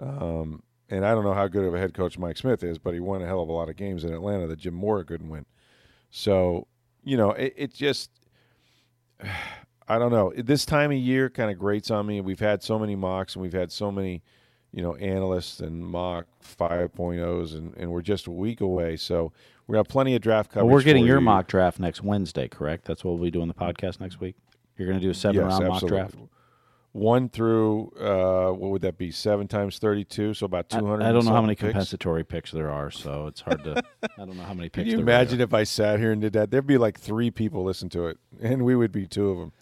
[0.00, 2.92] Um, and I don't know how good of a head coach Mike Smith is, but
[2.92, 5.30] he won a hell of a lot of games in Atlanta that Jim Moore couldn't
[5.30, 5.46] win.
[6.10, 6.66] So,
[7.02, 8.10] you know, it, it just,
[9.88, 10.32] I don't know.
[10.36, 12.20] This time of year kind of grates on me.
[12.20, 14.22] We've had so many mocks and we've had so many,
[14.72, 16.26] you know, analysts and mock
[16.58, 18.96] 5.0s, and, and we're just a week away.
[18.96, 19.32] So
[19.66, 20.66] we have plenty of draft coverage.
[20.66, 21.24] Well, we're getting your you.
[21.24, 22.84] mock draft next Wednesday, correct?
[22.84, 24.36] That's what we'll be doing the podcast next week.
[24.76, 26.14] You're going to do a seven Yes, round mock draft.
[26.92, 29.10] One through uh, what would that be?
[29.10, 31.04] Seven times thirty-two, so about two hundred.
[31.04, 33.82] I don't know how many compensatory picks there are, so it's hard to.
[34.02, 34.84] I don't know how many picks.
[34.84, 36.50] Can you really imagine if I sat here and did that?
[36.50, 39.52] There'd be like three people listen to it, and we would be two of them.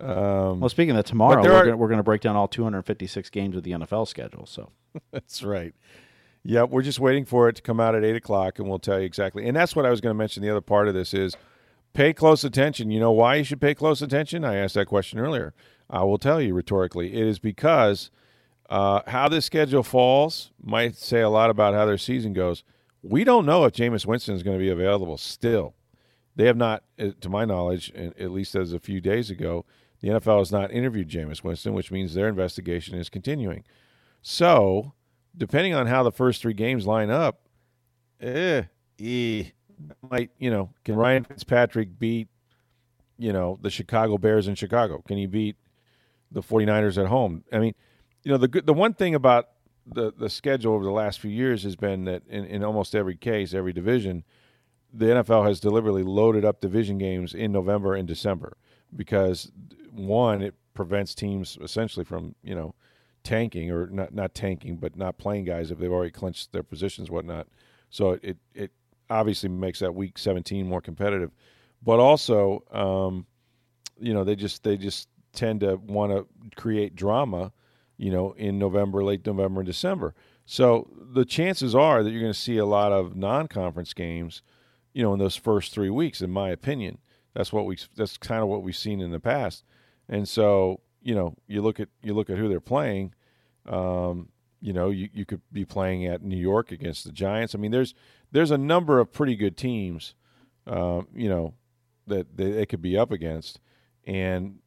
[0.00, 3.30] Um, Well, speaking of tomorrow we're are- gonna, we're going to break down all 256
[3.30, 4.46] games of the NFL schedule.
[4.46, 4.70] So
[5.12, 5.74] That's right.
[6.42, 8.98] Yeah, we're just waiting for it to come out at eight o'clock, and we'll tell
[9.00, 9.46] you exactly.
[9.48, 10.42] And that's what I was going to mention.
[10.42, 11.36] The other part of this is
[11.94, 12.90] pay close attention.
[12.90, 14.44] You know why you should pay close attention?
[14.44, 15.54] I asked that question earlier.
[15.88, 17.14] I will tell you rhetorically.
[17.14, 18.10] It is because
[18.68, 22.62] uh, how this schedule falls might say a lot about how their season goes.
[23.02, 25.74] We don't know if Jameis Winston is going to be available still.
[26.36, 29.64] They have not, uh, to my knowledge, at least as a few days ago,
[30.04, 33.64] The NFL has not interviewed Jameis Winston, which means their investigation is continuing.
[34.20, 34.92] So,
[35.34, 37.40] depending on how the first three games line up,
[38.20, 38.64] eh,
[39.00, 39.44] eh,
[40.10, 42.28] might you know can Ryan Fitzpatrick beat
[43.16, 45.02] you know the Chicago Bears in Chicago?
[45.08, 45.56] Can he beat
[46.30, 47.42] the 49ers at home?
[47.50, 47.74] I mean,
[48.24, 49.48] you know the the one thing about
[49.86, 53.16] the the schedule over the last few years has been that in, in almost every
[53.16, 54.22] case, every division,
[54.92, 58.58] the NFL has deliberately loaded up division games in November and December
[58.94, 59.50] because
[59.94, 62.74] one, it prevents teams essentially from you know
[63.22, 67.10] tanking or not not tanking, but not playing guys if they've already clinched their positions,
[67.10, 67.46] whatnot.
[67.90, 68.72] So it it
[69.10, 71.30] obviously makes that week 17 more competitive,
[71.82, 73.26] but also um,
[73.98, 76.26] you know they just they just tend to want to
[76.56, 77.52] create drama,
[77.96, 80.14] you know, in November, late November and December.
[80.46, 84.42] So the chances are that you're going to see a lot of non-conference games,
[84.92, 86.20] you know, in those first three weeks.
[86.20, 86.98] In my opinion,
[87.34, 89.64] that's what we that's kind of what we've seen in the past.
[90.08, 93.14] And so you know, you look at you look at who they're playing.
[93.68, 97.54] Um, you know, you, you could be playing at New York against the Giants.
[97.54, 97.94] I mean, there's
[98.32, 100.14] there's a number of pretty good teams,
[100.66, 101.54] um, you know,
[102.06, 103.60] that they, they could be up against,
[104.04, 104.60] and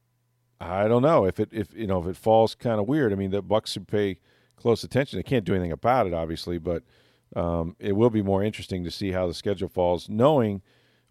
[0.61, 3.11] I don't know if it if you know if it falls kind of weird.
[3.11, 4.19] I mean, the Bucs should pay
[4.55, 5.17] close attention.
[5.17, 6.83] They can't do anything about it, obviously, but
[7.35, 10.61] um, it will be more interesting to see how the schedule falls, knowing,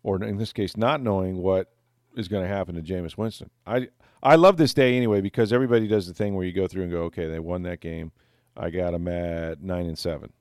[0.04, 1.72] or in this case, not knowing what
[2.16, 3.50] is going to happen to Jameis Winston.
[3.66, 3.88] I
[4.22, 6.90] I love this day anyway because everybody does the thing where you go through and
[6.92, 8.12] go, okay, they won that game.
[8.56, 10.32] I got them at nine and seven,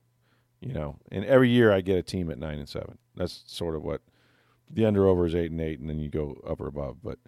[0.60, 2.98] you know, and every year I get a team at nine and seven.
[3.14, 4.00] That's sort of what
[4.70, 6.96] the under over is eight and eight, and then you go up or above.
[7.04, 7.18] But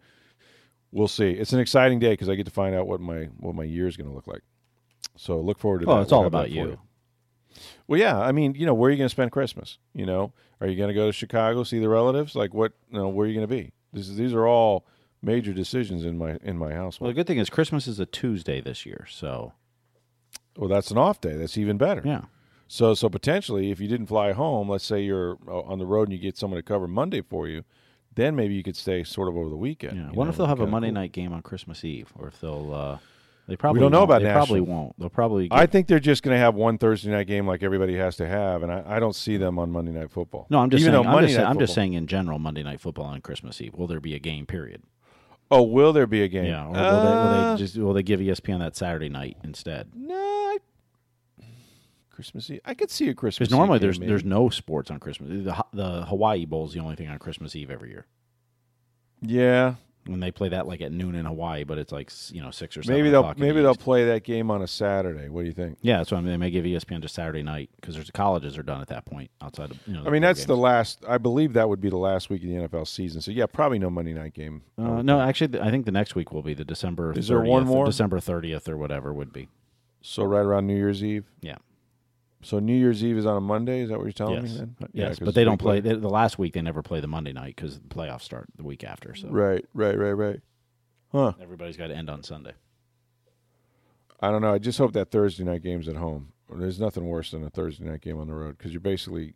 [0.91, 1.31] we'll see.
[1.31, 3.87] It's an exciting day because I get to find out what my what my year
[3.87, 4.43] is going to look like.
[5.17, 6.03] So look forward to Well, that.
[6.05, 6.79] it's all We'll about for you.
[7.87, 8.19] Well, yeah.
[8.19, 9.79] I mean, you know, where are you going to spend Christmas?
[9.93, 12.35] You know, are you going to go to Chicago see the relatives?
[12.35, 12.73] Like, what?
[12.91, 13.73] You know, where are you going to be?
[13.93, 14.87] This is, these are all
[15.23, 17.01] major decisions in my in my household.
[17.01, 19.53] Well, the good thing is Christmas is a Tuesday this year, so
[20.57, 21.37] Well, that's an off day.
[21.37, 22.03] That's even better.
[22.05, 22.23] yeah.
[22.71, 26.09] So, so potentially, if you didn't fly home, let's say you're uh, on the road
[26.09, 27.65] and you get someone to cover Monday for you,
[28.15, 29.97] then maybe you could stay sort of over the weekend.
[29.97, 30.11] Yeah.
[30.13, 30.95] What know, if they'll have a Monday cool.
[30.97, 32.75] night game on Christmas Eve, or if they'll?
[32.75, 32.99] Uh,
[33.47, 34.11] they probably don't know won't.
[34.11, 34.99] about They probably won't.
[34.99, 35.49] They'll probably.
[35.51, 38.29] I think they're just going to have one Thursday night game like everybody has to
[38.29, 40.47] have, and I, I don't see them on Monday Night Football.
[40.51, 41.07] no, I'm just Even saying.
[41.07, 43.73] I'm, just, I'm just saying in general, Monday Night Football on Christmas Eve.
[43.73, 44.45] Will there be a game?
[44.45, 44.83] Period.
[45.51, 46.45] Oh, will there be a game?
[46.47, 46.67] Yeah.
[46.67, 49.89] Or will, they, will Uh, they just will they give ESPN that Saturday night instead?
[49.95, 50.59] No, I,
[52.11, 52.61] Christmas Eve.
[52.65, 53.49] I could see a Christmas.
[53.49, 54.11] Because normally Eve there's maybe.
[54.11, 55.45] there's no sports on Christmas.
[55.45, 58.07] The the Hawaii Bowl is the only thing on Christmas Eve every year.
[59.23, 59.75] yeah.
[60.09, 62.77] When they play that like at noon in Hawaii, but it's like you know six
[62.77, 62.97] or seven.
[62.97, 65.29] Maybe they'll the maybe they'll play that game on a Saturday.
[65.29, 65.79] What do you think?
[65.83, 68.57] Yeah, that's why I mean, they may give ESPN just Saturday night because there's colleges
[68.57, 70.05] are done at that point outside of you know.
[70.07, 71.05] I mean, that's the last.
[71.07, 73.21] I believe that would be the last week of the NFL season.
[73.21, 74.63] So yeah, probably no Monday night game.
[74.79, 75.29] Uh, no, think.
[75.29, 77.13] actually, I think the next week will be the December.
[77.13, 77.87] Is 30th, there one more?
[77.87, 79.49] December thirtieth or whatever would be.
[80.01, 81.25] So right around New Year's Eve.
[81.41, 81.57] Yeah.
[82.43, 83.81] So New Year's Eve is on a Monday.
[83.81, 84.53] Is that what you're telling yes.
[84.53, 84.59] me?
[84.59, 84.77] Then?
[84.83, 86.55] Uh, Yeah, but they don't play they, the last week.
[86.55, 89.15] They never play the Monday night because the playoffs start the week after.
[89.15, 90.41] So Right, right, right, right.
[91.11, 91.33] Huh.
[91.41, 92.53] everybody's got to end on Sunday.
[94.21, 94.53] I don't know.
[94.53, 96.33] I just hope that Thursday night game's at home.
[96.51, 99.35] There's nothing worse than a Thursday night game on the road because you're basically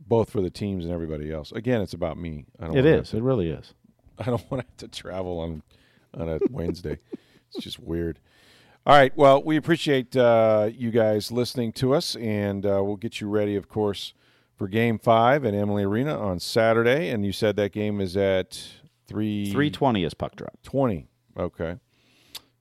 [0.00, 1.52] both for the teams and everybody else.
[1.52, 2.46] Again, it's about me.
[2.60, 2.96] I don't It wanna.
[2.96, 3.74] It really is.
[4.18, 5.62] I don't want to have to travel on
[6.14, 6.98] on a Wednesday.
[7.54, 8.18] it's just weird.
[8.88, 9.14] All right.
[9.18, 13.54] Well, we appreciate uh, you guys listening to us, and uh, we'll get you ready,
[13.54, 14.14] of course,
[14.56, 17.10] for Game Five at Amalie Arena on Saturday.
[17.10, 18.58] And you said that game is at
[19.06, 20.54] three Three twenty is puck drop.
[20.62, 21.06] 20.
[21.38, 21.76] Okay.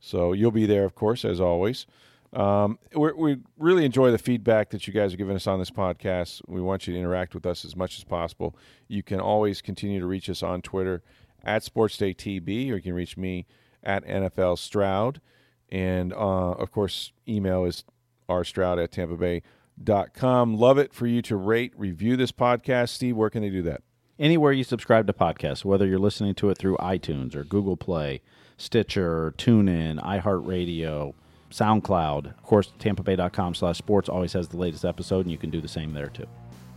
[0.02, 1.86] So you'll be there, of course, as always.
[2.34, 5.72] Um, we're, we really enjoy the feedback that you guys are giving us on this
[5.72, 6.42] podcast.
[6.46, 8.54] We want you to interact with us as much as possible.
[8.90, 11.04] You can always continue to reach us on Twitter
[11.46, 13.46] at SportsDayTB, or you can reach me
[13.82, 15.22] at NFL Stroud.
[15.70, 17.84] And, uh, of course, email is
[18.30, 19.42] rstroud at tampa bay
[19.82, 20.58] dot com.
[20.58, 22.90] Love it for you to rate, review this podcast.
[22.90, 23.82] Steve, where can they do that?
[24.20, 28.22] Anywhere you subscribe to podcasts, whether you're listening to it through iTunes or Google Play,
[28.58, 31.14] Stitcher, TuneIn, iHeartRadio,
[31.52, 32.26] SoundCloud.
[32.26, 35.68] Of course, TampaBay.com slash sports always has the latest episode, and you can do the
[35.68, 36.26] same there too.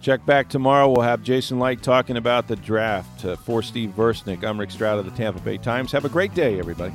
[0.02, 0.90] Check back tomorrow.
[0.90, 3.24] We'll have Jason Licht talking about the draft.
[3.24, 5.92] Uh, for Steve Versnick, I'm Rick Stroud of the Tampa Bay Times.
[5.92, 6.94] Have a great day, everybody.